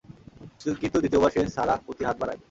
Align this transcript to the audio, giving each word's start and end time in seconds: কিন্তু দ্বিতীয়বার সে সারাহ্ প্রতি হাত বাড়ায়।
কিন্তু 0.81 0.97
দ্বিতীয়বার 0.99 1.31
সে 1.35 1.41
সারাহ্ 1.55 1.81
প্রতি 1.85 2.03
হাত 2.05 2.15
বাড়ায়। 2.21 2.39